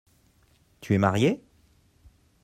[0.79, 1.39] Tu es marié?